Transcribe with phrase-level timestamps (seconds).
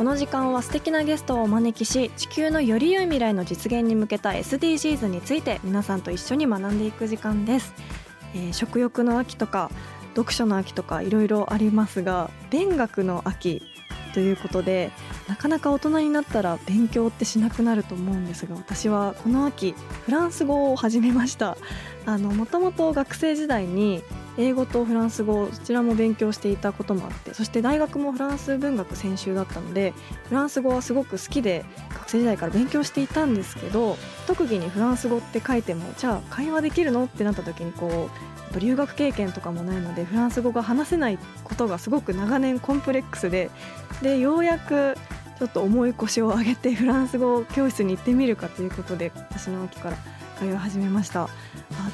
[0.00, 7.74] この時間は素敵なゲストをお招きし地球のより良い未来の実現に向けた SDGs について皆さんと一緒に学んでいく時間です、
[8.34, 9.70] えー食欲の秋とか
[10.16, 13.60] 読書の秋とかいろいろありますが勉学の秋
[14.14, 14.90] ということで
[15.28, 19.74] なかなか大人になったら勉強ってしなくなると思うんですが私はこの秋
[20.06, 21.58] フランス語を始めました。
[22.06, 24.02] あのもともと学生時代に
[24.40, 29.92] 英語とフランス語どちらも勉強していたこともあってそして大学もフランス文学専修だったので
[30.28, 38.08] フランス語はすごく好きで学生時代から勉強していたんですけど特技にフランス語って書いてもじゃあ会話できるのってなった時にこ
[38.54, 43.50] う留学経験とかもないのでフランス語が話せないことがすごく長年コンプレックスで
[44.02, 44.96] でようやく
[45.38, 49.96] ちょっと重い腰を上げてフランス語教室に行ってみるかということで私の秋から
[50.40, 51.24] 通い始めました。
[51.24, 51.26] あ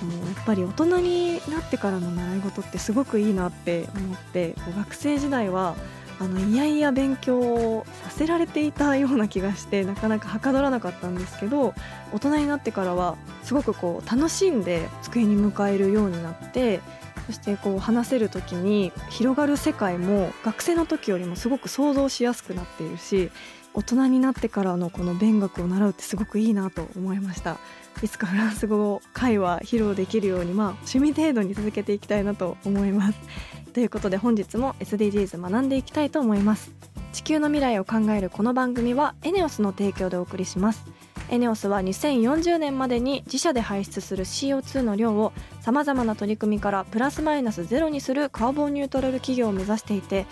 [0.04, 5.74] のやっぱり大人になってからの習い事ってすごくいいなって思って学生時代は
[6.20, 11.74] あのいやいや勉強をさせられていたような気がしてなかなかはかどらなかったんですけど
[12.12, 16.80] 大人になってからはすごくこう楽しんで机に向かえるようになって
[17.26, 23.30] そしてこう話せる時に広がる世界も学生の時よりもすごく想像しやすくなっているし
[23.76, 27.58] 大人になってからのこの勉学を習うってすごくいいなと思いました。
[28.02, 33.18] いつかフランス語会話披露できるようにまあ趣味程度に続けていきたいなと思います。
[33.74, 36.72] ということで本日も SDGs 学んでいきたいと思います。
[37.12, 40.86] 地球の未来を考えるこの番組はエネオスの提供でお送りします。
[41.28, 50.24] エネオスは2040年までに自社で排出する CO2 の量をさまざまな取り組みからプラスマイナスゼロにするカーボンニュートラル企業を目指していて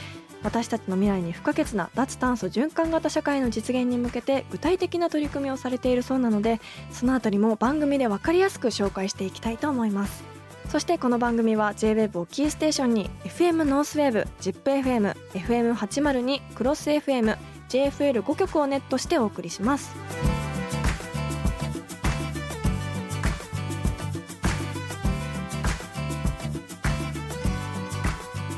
[0.45, 6.61] 私たちの未来に不可欠な脱炭素循環型社会の実現に向けて具体的な取り組みをされているそうなので
[6.93, 10.23] そのあたりも番組で分かりやすく紹介していきたいと思います。
[10.69, 17.37] そしてこの番組は JWEB をキーステーションに FM ノースウェーブ ZIPFM、FM802、クロス FM、
[17.69, 19.95] JFL5 曲をネットしてお送りします。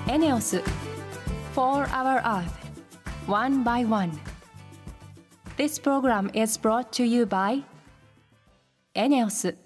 [0.08, 0.62] エネオス
[1.56, 2.52] 4 Hour Earth
[3.26, 4.12] One by One
[5.56, 7.64] This program is brought to you by
[8.94, 9.56] エネオス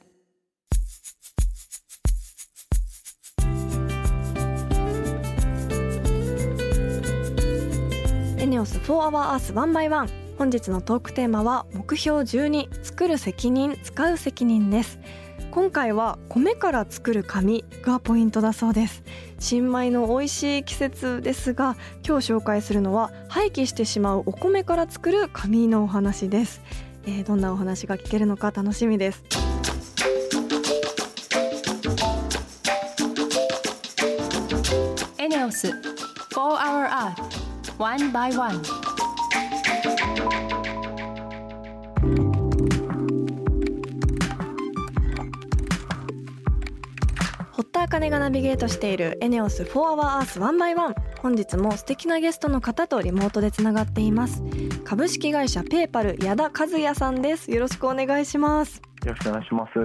[8.39, 15.01] エネオス4 Hour Earth 1 by 1本日のトークテーマは目標12作る責任使う責任です
[15.51, 19.03] 今回は米から作る紙がポイントだそうです
[19.41, 26.61] 新米の美味しい季節ですが今日紹介するのは廃棄してしまうお米から作る紙のお話です、
[27.07, 29.25] えーどんなお話が聞けるのか楽しみです。
[35.19, 35.75] エネオス4
[36.35, 37.15] Hour Earth
[37.79, 38.90] 1 by 1
[47.61, 54.43] 堀田茜がナビゲートしているエネオス4 Hour Earth 1 by 1本日も素敵なゲストの方とリモートでつながっています。
[54.83, 57.51] 株式会社ペーパル矢田和也さんです。
[57.51, 58.81] よろしくお願いします。
[59.05, 59.79] よろしくお願いします。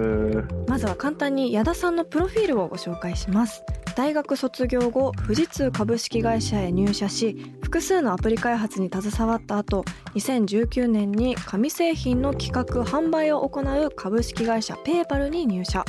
[0.66, 3.62] まずは簡単に矢田さんのプロフィールをご紹介します。
[3.94, 15.84] 大学卒業後富士通株式会社へ入社し複数のアプリ開発に携わった後2019年に紙製品の企画販売を行う株式会社ペーパルに入社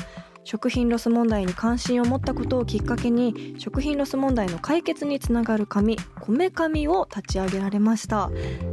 [0.48, 8.32] 食品ロス問題に関心を持ったことをきっかけに食品ロス問題の解決につながる紙こめかみを立ち上げられました、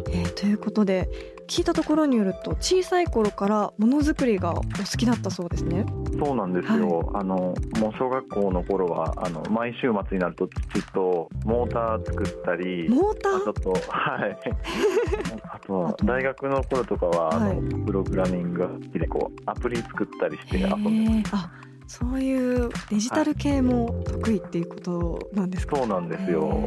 [0.08, 4.62] えーということで聞いたところによると小さい頃からものづくりがお好
[4.96, 5.84] きだったそうですね。
[6.18, 7.10] そうなんですよ。
[7.14, 13.50] あのもう小学校の頃はあの毎週末になると父とモーター作ったり、モーター？
[13.50, 14.38] あとはい。
[15.44, 17.60] あと大学の頃とかは、あはい。
[17.60, 21.50] のプログラミングが好きでこうアプリ作ったりしてへ遊んでーあ
[21.86, 26.66] そういうデジタル系も得意っていうことなんですか、そうなんですよ。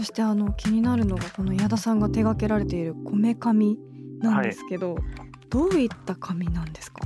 [0.00, 3.78] そしてあの気になるのがこの矢田さんが手掛けられているこめかみ
[4.18, 4.96] なんですけど、
[5.50, 7.00] どういった紙なんですか？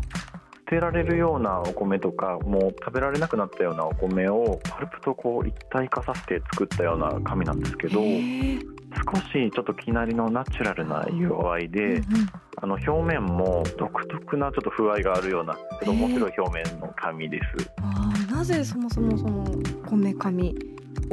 [0.67, 12.01] てられるようなお米とかもう食べられなくなったようなお米をパルプとこう一体化させて作ったような紙なんですけど少しちょっときなりのナチュラルな色合いで、うんうん。
[12.63, 17.71] あの表面も独特なちょっと風合いがあるようなちょっと面白い表面の紙です。
[17.83, 19.45] あーなぜそもそもその
[19.89, 20.55] 米紙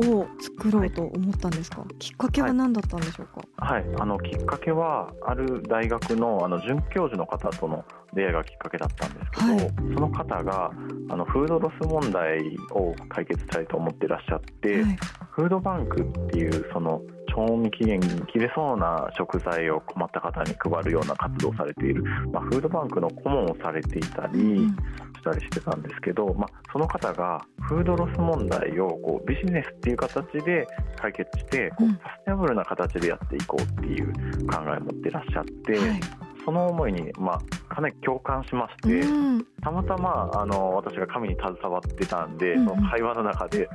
[0.02, 7.84] を作ろうと思ったんですか、きっかけは何だったんでしょうか、はい、あのきっかけはある大学のあの准教授の方との
[8.14, 9.60] 出会いがきっかけだったんですけど、はい。
[9.94, 10.72] その方が
[11.10, 12.40] あのフードロス問題
[12.72, 14.98] を解決したいと思ってらっしゃって、はい。
[15.32, 17.02] フードバンクっていうその
[17.34, 24.76] 賞味期限切れそうな食材を困った方に配るような活動をされている、まあ、フードバンクの顧問をされていたりうん
[25.22, 30.68] したりしてたんですけど、まあ、その方がフードロス問題をこうビジネスっていう形で
[31.00, 31.94] 解決してこううん。
[31.94, 34.12] サステナブルな形でやっていこうっていう
[34.48, 36.00] 考えを持ってらっしゃって、はい。
[36.44, 39.00] その思いに、まあ、かなり共感しまして。
[39.02, 39.46] うん。
[39.62, 42.62] たまたまあの私が紙に携わってたんで、うん。
[42.62, 43.70] うんその会話の中で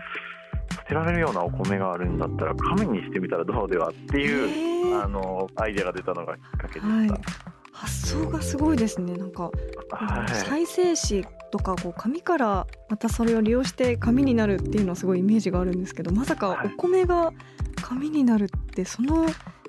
[0.76, 5.02] 捨てられるようなお米があるんだったら紙にしてみたらどうではっていう、へー。
[5.04, 7.08] あのアイデアが出たのがきっかけではい。
[7.08, 7.20] した。
[7.72, 9.14] 発想がすごいですね。
[9.16, 9.50] なんか
[9.90, 10.28] はい。
[10.34, 16.68] 再生紙とかこう紙からまたそれを利用して紙になるっていうのはすごいイメージがあるんですけどまさかはい。
[16.68, 17.32] お米が
[17.82, 19.26] 紙になるってその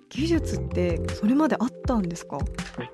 [0.10, 2.38] 技術ってそれまであったんですか？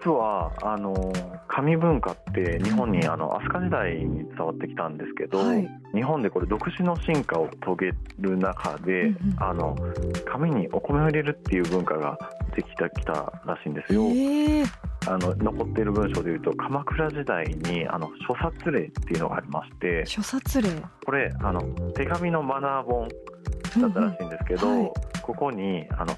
[0.04, 1.14] 実はあの
[1.48, 5.68] 紙文化って日本にあの飛鳥時代に伝わってきたんですけど、はい。
[5.94, 9.44] 日本でこれ独自の進化を遂げる中で、うんうん。
[9.44, 9.76] あの
[10.26, 12.18] 紙にお米を入れるっていう文化が
[12.56, 13.14] できたきた
[13.46, 14.04] らしいんですよ。
[14.08, 14.64] へえ。
[15.06, 20.70] あの残っている文章でいうと鎌倉時代にあの諸殺令っていうのがありまして諸殺令。
[21.06, 21.62] これあの
[21.94, 23.08] 手紙のマナー本
[23.82, 24.84] だったらしいんですけど、うんうん。
[24.84, 24.94] はい。
[25.22, 26.14] ここにあの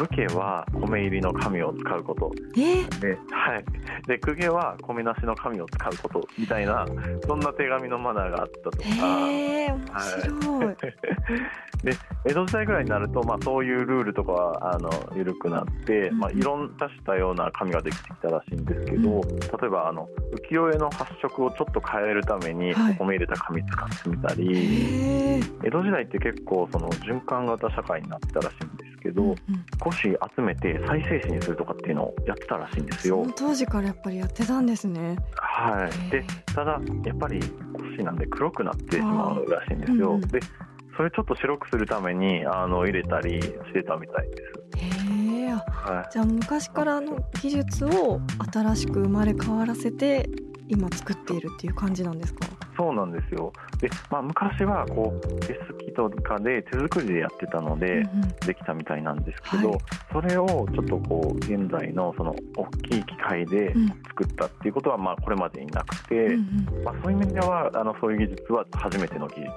[0.00, 2.32] 武家は米入りの紙を使うこと。
[2.56, 2.80] え？
[2.80, 3.64] ー、で,、はい、
[4.06, 6.86] で公家は米なしの紙を使うことみたいな
[7.26, 8.84] そんな手紙のマナーがあったとか。
[9.28, 10.76] へえ面白い、
[11.84, 11.92] で
[12.24, 19.20] 江戸時代ぐらいになると、まあ、そういうルールとかはあの緩くなって、うんまあ、いろんなしたような紙ができてきたらしいんですけど、
[19.60, 20.08] 例えばあの
[20.50, 29.36] 浮世絵の発色をちょっと変えるために米入れた紙使ってみたり、へえ江戸時代って結構その循環型社会になってたらしいんですけど、うんうん。
[29.84, 33.26] 少し集めて再生紙にするとかっていうのをやってたらしいんですよ。
[33.36, 35.16] 当時からやっぱりやってたんですね。
[35.36, 36.24] はい、で
[36.54, 37.40] ただやっぱり
[37.96, 40.10] 腰なんで黒くなってしまうらしいんですよ。
[40.10, 40.40] うんうんで
[40.96, 44.84] それちょっと白くするためにあの入れたりしてたみたいです。
[44.84, 46.08] へえあはい。
[46.12, 48.20] じゃあ昔からの技術を
[48.52, 50.28] 新しく生まれ変わらせて
[50.68, 52.40] 今作っているっていう感じなんですか？
[52.80, 53.52] そうなんですよ。
[53.78, 58.28] で、まあ、昔はこう手すきとかで手作りでやってたので、うんうん。
[58.46, 59.78] できたみたいなんですけど、はい。
[60.10, 63.88] それをちょっとこう現在のその大きい機械でうん。
[63.88, 66.84] 作ったっていうことはまあこれまでになくて、うんうん。
[66.84, 69.50] まあ、そういう意味ではあのそういう技術は初めての技術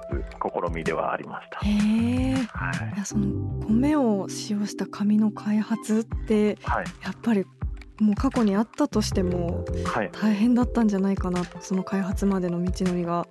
[0.68, 1.60] 試みではありました。
[1.60, 2.94] へえはい。
[2.94, 3.26] いやその
[3.66, 6.84] 米を使用した紙の開発ってはい。
[7.02, 7.46] やっぱり
[8.00, 13.26] もう過去にあったとしてもはい、大変だったんじゃないかなその開発までの道のりが。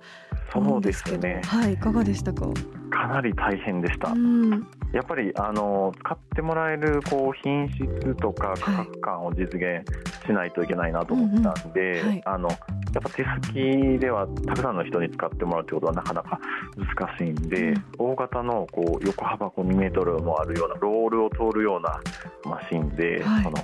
[0.52, 1.40] そうですよね。
[1.44, 2.46] はいいかがでしたか？
[2.90, 4.10] かなり大変でした。
[4.10, 4.50] うん。
[4.92, 9.84] やっぱりあの使ってもらえるこう品質とか価格感を実現
[10.24, 12.22] しないといけないなと思ったんで、うんうんはい。
[12.26, 12.58] あのやっ
[13.02, 16.38] ぱ手すきではたくさんの人に使ってもらうってことはなかなか
[16.76, 17.84] 難しいんで、うん。
[17.98, 22.00] 大型のこう横幅2メートルもあるようなロールを通るような
[22.44, 23.42] マシンで、はい。
[23.42, 23.56] その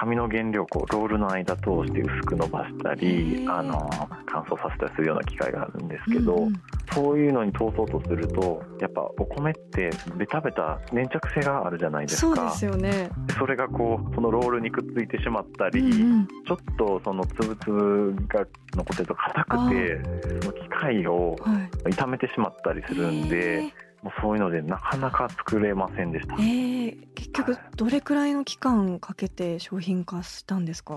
[0.00, 3.90] 紙の原料をこうロールの間通して薄く伸ばしたへりーあの
[4.24, 6.46] 乾燥させたりするような機械があるんですけど、うん。
[6.46, 6.52] うん
[6.92, 12.34] そういうのに通そうとするとやっぱお米ってベタベタ粘着性があるじゃないですか。
[12.34, 13.10] そうですよね。
[13.38, 16.26] それがこうそのロールにくっついてしまったり、うんうん。
[16.26, 20.00] ちょっとそのつぶつぶが残ってると硬くて
[20.42, 21.92] その機械をはい。
[21.92, 26.34] 傷めてしまったりするんで、もうそういうのでなかなか作れませんでした。
[26.34, 26.38] え。
[26.38, 30.94] ーえー結局どれくらいの期間かけて商品化したんですか？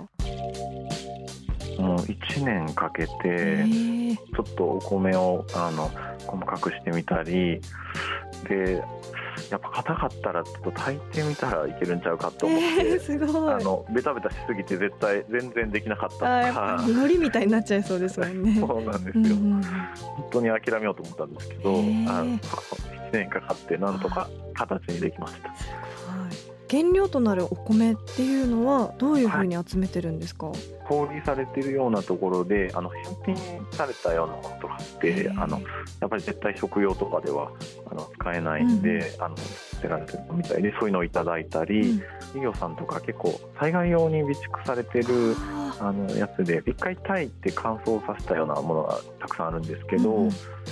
[1.78, 4.16] もう1年かけえてー。
[4.16, 5.92] ちょっとお米をあの
[6.26, 7.60] 細かくしてみたり
[8.48, 8.82] で
[9.52, 13.54] やっぱ硬かったらちょっと炊いてみたらいけるんちゃうかと思って、えー、すごい。
[13.54, 16.16] あのベタベタしすぎて絶対全然できなかった。
[16.16, 18.56] とかぱ海苔みたいになっちゃいそうですもんね。
[18.66, 22.40] そうなんですよ、うん本当に諦めようと思ったんですけど、あの1
[23.12, 25.54] 年かかってなんとか形にできました。
[26.74, 30.56] はい原料となるお米っていうのはどういうふうに集めてるんですか、はい、
[30.90, 35.62] 小売されてるようなところであの返品されたようなものとかってあの
[36.02, 37.52] やっぱり絶対食用とかでは
[37.92, 45.36] あの使えないんで、うん、あの捨てられてるみたいでそういうのをいただいたり、うん、企業さんとか結構災害用に備蓄されてる
[45.80, 50.32] あのやつで一回炊いて乾燥させたようなものがたくさんあるんですけど、うん、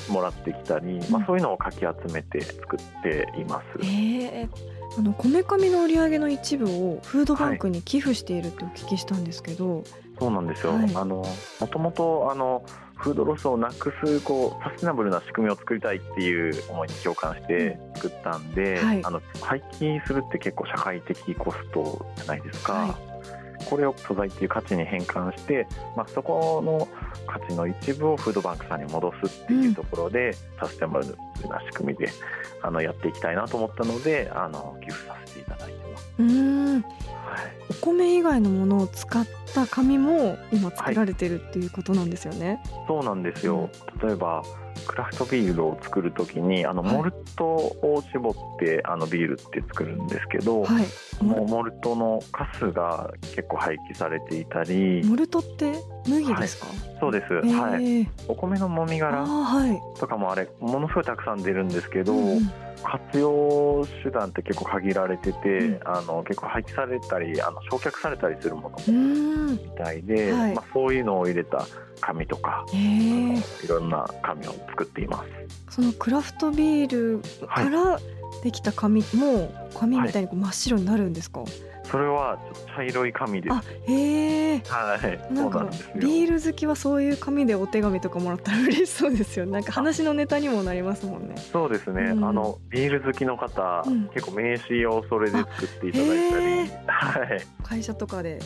[0.09, 3.65] もらってきたり、まあ、そういうのをかき集めて作っています。
[3.83, 9.83] えーあのこめかみの売り上げの一部をフードバンクに寄付しているってお聞きしたんですけど、はい、
[10.19, 11.25] そうなんですよ、はい、あの
[11.59, 12.63] もともとあの
[12.95, 22.99] フードロスをなくすこうサステナブルな仕組みを作りたいっていう思いに共感して作ったんで、はい、あの廃棄するって結構社会的コストじゃないですか。
[23.61, 26.87] これを素材っていう価値に変換して、まあ、そこの
[27.27, 31.07] 価値の一部をフードバンクさんに戻すっていうところで、うん、サステナブル
[31.49, 32.09] な仕組みで
[32.61, 36.11] あのやっていきたいなと思ったのであの寄付させていただいてます。
[36.19, 36.73] うん。
[36.75, 36.83] はい、
[37.69, 42.61] お米以外のものを使った紙も今作られてるっていうことなんですよね。
[42.71, 43.69] はい、そうなんですよ、
[44.01, 44.43] うん、例えば
[44.85, 55.73] クラフトビールを作る時にあのモルトを絞ってあのビールって作るんですけど、はい、もうモルトのカスが結構廃棄されていたりモルトって
[56.07, 58.09] 麦ですか、はい、そうです、はい。
[58.27, 59.25] お米のもみ殻
[59.99, 62.51] とかもあれものすごいたくさん出るんですけど、うん、
[62.83, 68.93] 活用手段って結構限られてて、うん、あの結構廃棄されたりあの焼却されたりするもの
[69.51, 71.65] みたいで、はい、まあ、そういうのを入れた
[71.99, 75.23] 紙とかいろんな紙を作っていま
[75.69, 75.75] す。
[75.75, 77.99] そのクラフトビールから
[78.43, 83.91] できた紙も紙みたいに真っ白になるんですか、はいそれはちょっと茶色い紙です。
[83.91, 84.61] へえ。
[84.65, 84.97] は
[85.29, 85.33] い。
[85.33, 89.45] なんかビール好きはそういう紙でお手紙とかもらったら嬉しそうですよ。
[89.47, 91.35] なんか話のネタにもなりますもんね。
[91.37, 92.03] そうですね。
[92.03, 96.45] うん、あのビール好きの方、うん、結構名刺をそれで作っていただいたり、
[96.87, 97.41] はい。
[97.63, 98.39] 会社とかで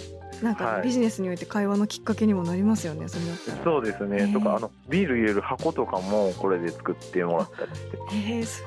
[0.45, 3.63] なんかビジネスにおいて会話のきっかけにもなりますよね、それだったら。
[3.63, 7.97] そうですね、とかあのビール入れる箱とかもこれで作ってもらったりして。
[8.13, 8.63] えー、す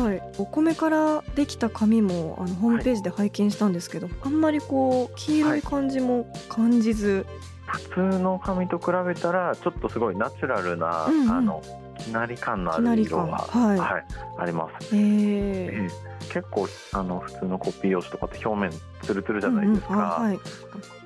[0.00, 0.20] ごい。
[0.38, 7.24] お米からできた紙もあのホームページで拝見したんですけど、はい、あんまりこう黄色い感じも感じず、
[7.66, 11.62] はい、普通の紙と比べたらちょっとすごいナチュラルな、うんうん、あの
[11.96, 14.04] きなり感のある色が、はい、はい、
[14.38, 14.96] あります。
[14.96, 18.70] えー、えー結構あの普通のコピー用紙とかって表面
[19.02, 20.30] ツルツルじゃないですか、うんうん。
[20.30, 20.38] はい、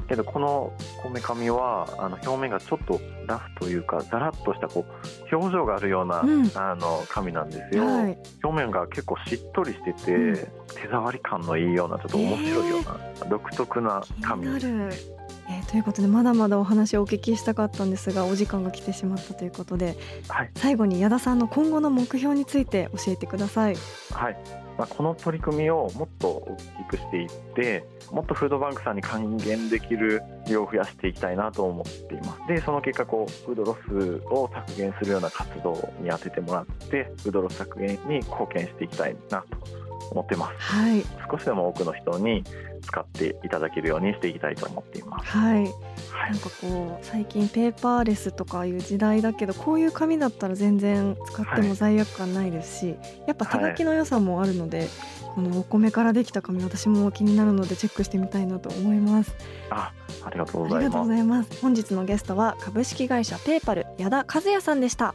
[0.05, 10.35] けどこのこめかみはあの表面がちょっとラフというかザラッとしたこう表情があるような、うん、あの紙なんですよ、はい、表面が結構しっとりしてて、うん、
[10.75, 14.61] 手触り感のいいようなちょっと面白いような、えー、独特な紙で
[14.93, 15.15] す
[15.47, 19.97] えー、ということでまだまだお話をお聞きしたかったんですがお時間が来てしまったということで、
[20.27, 23.77] はい、最後に矢田さんの今後の目標について教えてください。
[24.11, 32.49] はいまあ、この取り組みをもっと大きくしていってもっとフードバンクさんに還元できる量を増やしていきたいなと思っています。
[32.49, 39.84] でその結果こうフードロスを削減するような活動に充ててもらってフードロス削減に貢献していきたいなと。
[40.11, 42.45] 思ってます、はい、少しでも多くの人に
[42.83, 45.31] 使っていただけるようにしていきたいと思っています。
[45.31, 45.63] はい。
[46.11, 52.99] はい、なんかこう最近ペーパーレスとかいう時代だけどこういう紙だったら全然使っても罪悪感ないですし、はい、
[53.29, 54.89] やっぱ手書きの良さもあるので、はい、
[55.35, 59.35] このお米からできた紙私も気になるのでチェックしてみたいなと思います。
[59.71, 59.93] あ、
[60.25, 60.77] ありがとうございます。
[60.77, 61.61] ありがとうございます。
[61.61, 65.15] 本日のゲストは株式会社ペーパル矢田和也さんでした。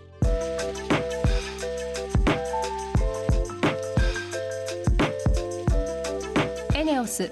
[7.00, 7.32] オス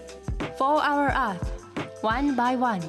[0.57, 1.39] For Our Earth
[2.01, 2.81] One by One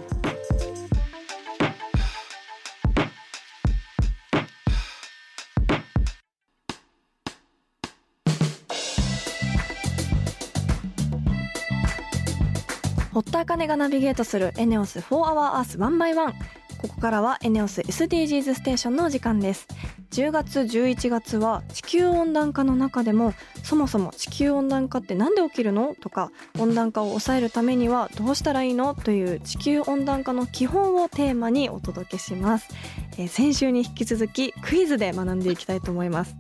[13.13, 16.33] 堀田茜がナビゲートするエネオス4 Hour Earth One by One
[16.81, 19.67] ここからはエネオス SDGs ステーションのお時間です。
[20.13, 25.95] 10月11月は地球温暖化の中でもそもそも地球温暖化って何で起きるの？
[26.01, 28.95] とか温暖化を抑えるためにはどうしたらいいの？
[28.95, 32.69] という地球温暖化の基本をテーマにお届けします、
[33.19, 36.37] えー、先週に引き続きクイズで学んでいきたいと思います。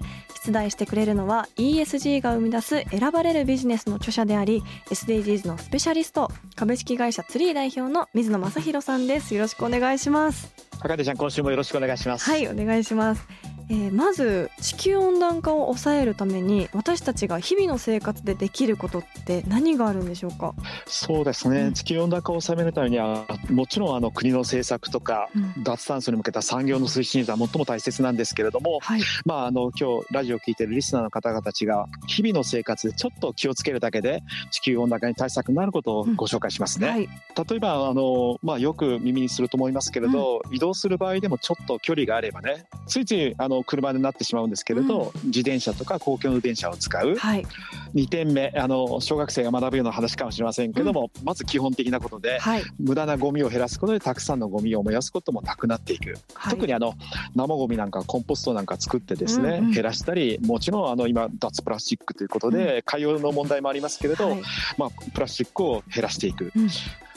[0.49, 9.35] 出題してくれるのは ESG が生み出す選ばれるビジネスの著者であり SDGs のスペシャリスト株式会社ツリー代表の水野正弘さんです。
[9.35, 10.51] よろしくお願いします。
[10.81, 12.25] 高手ちゃん今週もよろしくお願いします。
[12.25, 13.27] はいお願いします
[13.71, 20.55] えー、まず地球温暖化を抑えるために私たちが日々の生活でできることって何があるんでしょうか？
[20.87, 36.89] そうですね、うん、地球温暖化を抑えるためにはもちろんあの国の政策とか、うん、脱炭素に向けた産業の推進は最も大切なんですけれども、はい、まああの今日ラジオを聞いてるリスナーの方々たちが日々の生活でちょっと気をつけるだけで地球温暖化に対策になることをご紹介しますね。
[36.89, 37.09] うんはい、
[37.51, 47.47] 例えばあの、まあ、よく耳にすると思いますけれど、移動する場合でもちょっと距離があればねついついあの車になってしまうんですけれど、うん、自転車とか公共の電車を使う、はい、
[47.95, 56.95] 2点目あの小学生が学ぶような話かもしれませんけども、うん、まず基本的なことで、はい、無駄なゴミを減らすことでたくさんのゴミを燃やすこともなくなっていく、はい、特にあの
[57.35, 64.37] 生ゴミなんかコンポストなんか作ってですね、うんうん、減らしたりもちろんあの今脱プラスチックということで、海洋の問題もありますけれど、
[64.77, 66.53] まあ、プラスチックを減らしていく。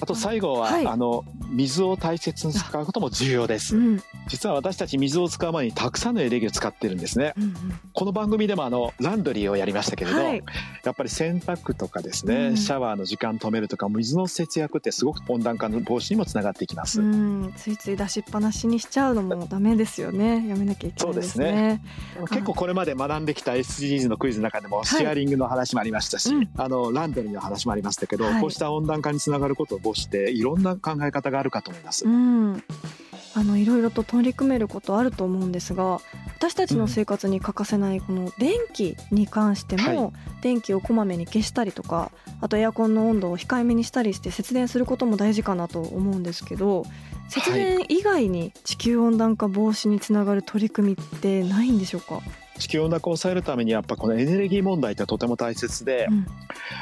[0.02, 7.54] あと最後は、はい、あの水を大切に使うことも重要です、うん、実は私たち水を使う前にたくさんのエネルギーを使ってるんですね、うんうん、
[7.94, 10.44] この番組でもあのランドリーをやりましたけれど、はい、
[10.84, 20.48] やっぱり洗濯とかですね、うん、シャワーの時間止めるとか水の節約ってすごく温暖化の防止にもつながっていきます、うん、ついつい出しっぱなしにしちゃうのもダメですよね。
[20.48, 21.82] やめなきゃいけないですね、ね、
[22.30, 32.06] 結構これまで学んできた SDGs のクイズの中でもシェアリングの話もありましたし、はい、あのランドリーの話もありましたけど、こうした温暖化につながることを防止していろんな考え方があるかと思います。
[32.06, 32.64] うん。
[33.34, 36.02] あのいろいろと取り組めることあると思うんですが
[36.36, 46.86] 私たちの生活に欠かせないこの電気に関しても、電気をこまめに消したりとかあとエアコンの温度を控えめにしたりして節電することも大事かなと思うんですけど
[47.30, 52.20] 節電以外に地球温暖化防止につながる取り組みってないんでしょうか？
[52.62, 56.28] 地球温暖化を抑えるためにやっぱこのエネルギー問題ってとても大切で、うん、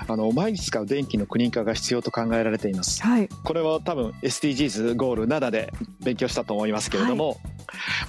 [0.10, 5.72] あの毎日使う電気の国化が必要と考えられています、はい、これは多分 SDGs ゴール7で
[6.04, 7.38] 勉強したと思いますけれども、はい、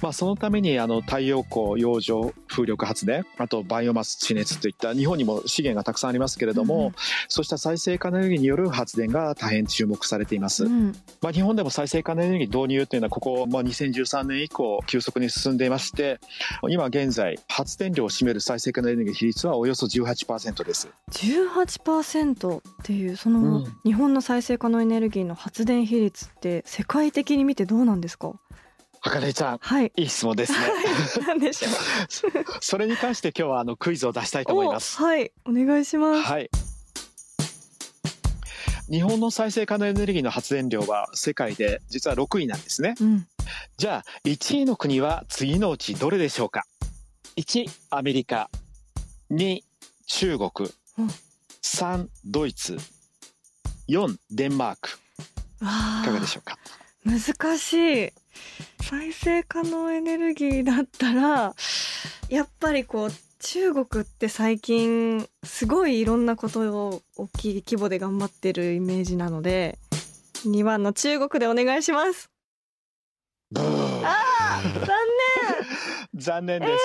[0.01, 6.93] まあ、そのためにあの太陽光洋上風力発電あとバイオマス地熱といった日本にも資源がたくさんありますけれども、うん、
[7.29, 16.19] そうした再生可能エネルギーによる発電が大変注目されています、うん、まあ、日本でも再生可能エネルギー導入というのはここ、まあ、2013年以降急速に進んでいまして
[16.67, 28.33] 今現在発電量を占める再生可能エネルギー比率はおよそ18%です18%っていうその日本の再生可能エネルギーの発電比率って世界的に見てどうなんですか？
[29.03, 30.59] はかねちゃん、はい、いい質問ですね。
[31.27, 31.71] なんでしょう？
[32.61, 34.97] それに関して今日はあのクイズを出したいと思います。
[34.97, 36.21] はい、お願いします。
[36.23, 36.49] はい。
[38.89, 42.95] 日本の再生可能エネルギーの発電量は世界で実は6位なんですね。
[42.99, 43.27] うん、
[43.77, 46.65] じゃあ1位の国は次のうちどれでしょうか？
[47.37, 48.49] 1アメリカ。
[49.31, 49.61] 2
[50.07, 50.49] 中国、
[50.97, 51.07] うん、
[51.63, 52.77] 3ドイツ。
[53.87, 54.89] 4デンマーク。
[55.61, 56.57] いかがでしょうか？
[57.05, 57.73] 難し
[58.07, 58.09] い。
[58.81, 61.53] 再生可能エネルギーだったら
[62.29, 69.77] やっぱりこう中国って最近すごいいろんなことを大きい規模で頑張ってるイメージなので
[70.45, 72.29] 2番の中国でお願いします。
[73.55, 74.91] あ残念。
[76.15, 76.77] 残念です、えー、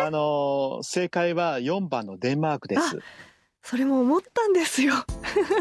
[0.00, 2.98] あの正解は4番のデンマークです。
[3.62, 4.94] それも思ったんですよ。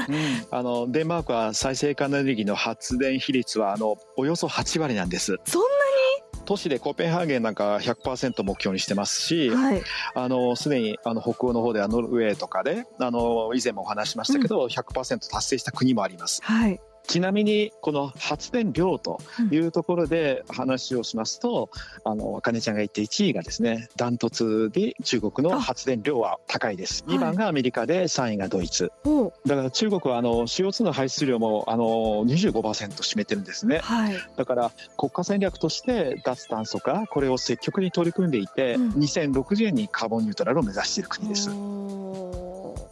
[0.10, 5.38] うん、あのデンマークは再生可能エネルギーの発電比率はあのおよそ8割なんです。
[5.46, 6.42] そんなに？
[6.46, 9.84] 都市でコーペンハーゲンなんか100%目標にしてますし、はい、
[10.16, 16.42] あのすでにあの北欧の方ではノルウェーとかであの以前もお話しましたけど、うん、100%達成した国もあります。
[16.44, 16.80] はい
[17.12, 19.20] ちなみにこの発電量と
[19.52, 21.70] いうところで話をしますと、
[22.06, 27.04] うん、あの茜ちゃんが言って1位がですねダントツで中国の発電量は高いです。
[27.10, 31.84] 2番がアメリカで3位がドイツ、はい、だから中国はあの CO2 の排出量もあの
[32.26, 41.50] 25%占めてるんですね、はい、だから国家戦略として脱炭素化これを積極に取り組んでいて、うん、2060年にカーボンニュートラルを目指している国です。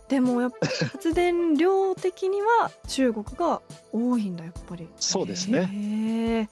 [0.10, 3.62] でもやっぱ 発電量的には中国が
[3.94, 4.88] 多いんだやっぱり。
[5.00, 6.50] そうですね。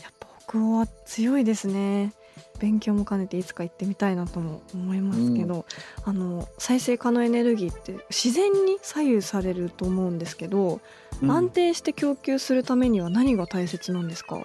[0.00, 2.12] やっぱ北欧は強いですね。
[2.60, 5.54] 勉強も兼ねていつか行ってみたいなとも思いますけど、
[6.06, 10.80] うん、あの再生可能エネルギーって自然に左右されると思うんですけど、
[11.20, 14.40] うん、安定して供給するためには何が大切なんですか？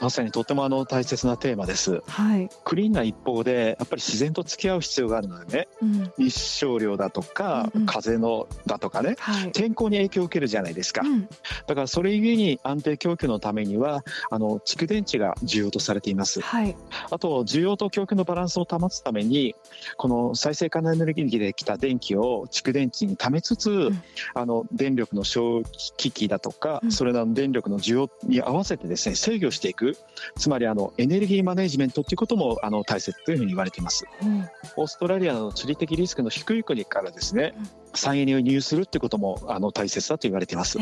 [0.00, 11.28] まさにとてもあの大切なテーマです、はい、クリーンな一方でやっぱり自然と付き合う必要があるのでね、うん、日照量だとか、うんうん、風のだとかね、はい、天候に影響を受けるじゃないですか、うん、
[11.66, 16.76] だからそれゆえに安定供給のためにはあの蓄電池が重要とされています、はい、
[17.10, 19.54] あと需要と供給のバランスを保つために
[19.96, 24.02] この再生可能エネルギーできた電気を蓄電池に貯めつつ、うん、
[24.34, 29.98] あの電力の消費機器だとか、それらの電力の需要に合わせてですね制御していくク
[30.36, 37.54] つまりあのエネルギーマネジメントということもあの大切というふうに言われています、うん、オーストラリアの地理的リスクの低い国からですね、
[37.94, 40.78] 再エネを輸入するってこともあの大切だと言われています。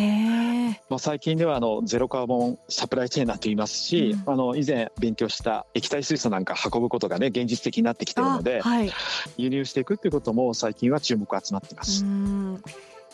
[0.89, 8.91] まあ最近ではあのゼロカーボンサプライチェーンなんて言いますし、うん、あの以前勉強した液体水素なんか運ぶことがね現実的になってきているので、はい、
[9.37, 12.05] 輸入していくっていうことも最近は注目集まっています。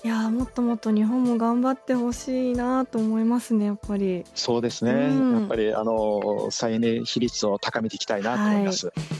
[0.05, 4.27] いやもっともっと日本も頑張ってほしいなと思いますねやっぱり。
[4.35, 9.13] そうですね、うん、やっぱりあの再エネ比率を高めていきたいなと思います、はい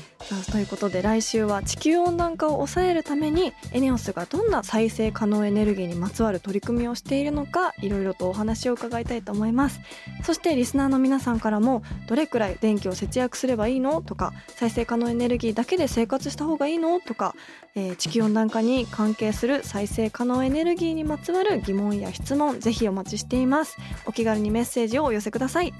[0.51, 9.81] ということで来週は地球温暖化を抑えるためにエネオスがどんな再生可能エネルギーにまつわる取り組みをしているのかいろいろとお話を伺いたいと思います。
[10.23, 17.35] そしてリスナーの皆さんからもどれくらい電気を節約すればいいのとか再生可能エネルギーだけで生活した方がいいのとか、
[17.75, 23.77] えー、地球温暖化に関係する再生可能エネルギーにまつわる疑問や質問ぜひお待ちしています。
[24.07, 25.75] お気軽にメッセージをお寄せください。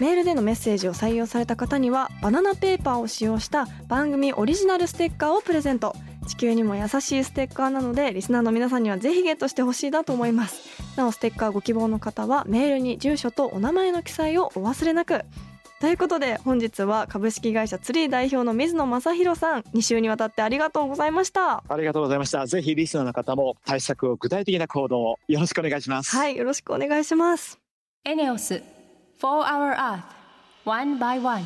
[0.00, 5.96] メールでのメッセージを採用された方にはバナナペーパーを使用した番組オリジナルステッカーをプレゼント。
[6.26, 10.60] 地球にも優しいステッカーなのでリスナーの皆さんにはぜひゲットしてほしいなと思います。
[10.94, 15.24] なおステッカーご希望の方はメールに住所とお名前の記載をお忘れなく。
[15.80, 21.62] ということで本日は株式会社ツリー代表の水野正弘さん2週にわたってありがとうございました。
[21.66, 22.44] ありがとうございました。
[22.46, 26.14] ぜひリスナーの方も対策を具体的な行動をよろしくお願いします。
[26.14, 27.58] はいよろしくお願いします。
[28.04, 28.62] エネオス4
[29.22, 30.02] Hour Earth
[30.66, 31.42] One by One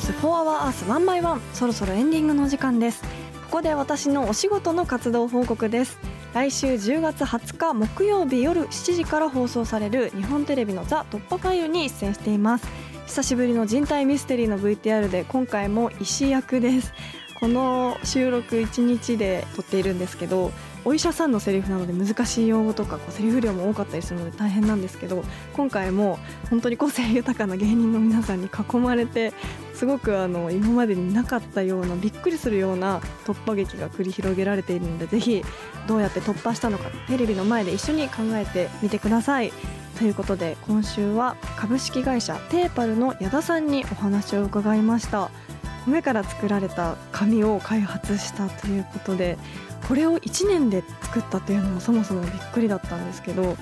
[0.00, 3.02] ネオス4 Hour Earth 1 by 1そろそろエンディングの時間です。
[3.50, 5.98] ここで私のお仕事の活動報告です。
[6.32, 12.66] 来週10月20日木曜日夜7時から放送される日本テレビのザ・突破ファイルに出演しています。
[13.08, 16.94] 久しぶりの人体ミステリーの VTR で今回も石役です。
[17.38, 20.50] この収録1日で撮っているんですけど
[20.84, 25.22] お医者さんのセリフなので難しい用語とかこうセリフ量も多かったりするので大変なんですけど
[25.54, 29.32] 今回も本当に個性豊かな芸人の皆さんに囲まれて
[29.74, 35.42] すごくあの今までになかったようなびっくりするような突破劇が繰り広げられているのでぜひ
[35.86, 39.52] どうやって突破したのかテレビの前で一緒に考えてみてください。
[39.98, 45.30] ということで今週は株式会社テーパルの矢田さんにお話を伺いました
[45.84, 49.36] 米から作られた紙を開発したということで
[49.90, 53.56] これを1年で作ったというのもそもそもびっくりだったんですけど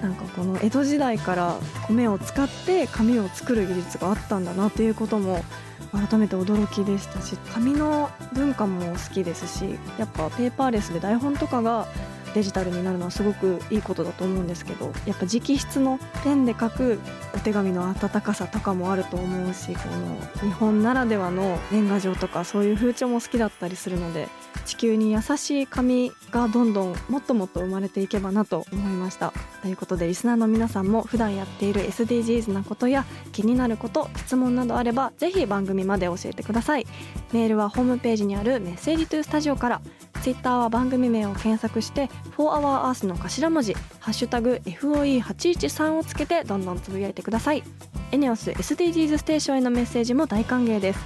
[0.00, 1.56] なんかこの江戸時代から
[1.88, 5.44] 米を使って紙を作る技術があったんだなということも
[5.90, 11.88] 改めて驚きでしたし紙の文化も好きですしやっぱペーパーレスで台本とかが
[12.34, 16.98] デジタルになるのはすごくいいことだと思うんですけどやっぱ直筆のペンで書く
[17.34, 24.28] お手紙の温かさとかもあると思うしこの日本ならではの年賀状とかそういう風潮も好きだったりするので
[24.64, 29.32] 地球に優しい紙がどんどんもっともっと生まれていけばなと思いました。
[29.62, 36.86] ということでリスナーの皆さんも普段やっている SDGs なことや気になること質問などあればぜひ番組まで教えてください。
[37.32, 39.80] メールはホームページにあるメッセージトゥースタジオから
[40.22, 42.08] ツイッターは番組名を検索して
[42.38, 47.64] 「4HourEarth」の頭文字「ハッシュタグ #FOE813」をつけてどんどんつぶやいてください。
[48.12, 51.00] エネオス SDGs ステーションへのメッセージも大歓迎です。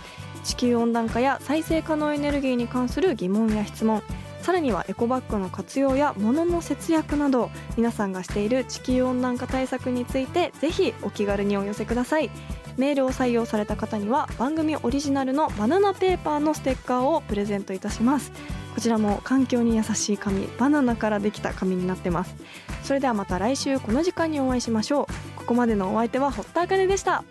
[0.44, 4.02] 地球温暖化や再生可能エネルギーに関する疑問や質問。
[4.42, 12.30] さらにはエコバッグの活用や物の節約など皆さんがしている地球温暖化対策についてぜひお気軽にお寄せください。
[12.76, 18.30] メールを採用された方には番組オリジナルのバナナペーパーのステッカーをプレゼントいたします。
[18.76, 22.36] こちらも環境に優しい紙バナナからできた紙になってます。
[22.82, 25.06] それではまた来週この時間にお会いしましょう。
[25.34, 27.24] ここまでのお相手は堀田茜でした。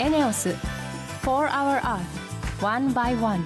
[0.00, 0.48] エネオス
[1.22, 2.00] 4 Hour Earth
[2.60, 3.44] One by One.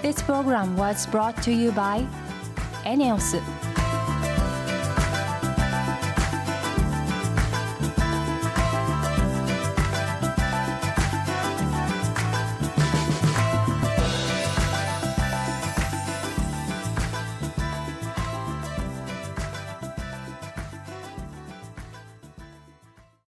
[0.00, 2.06] This program was brought to you by
[2.86, 3.36] エネオス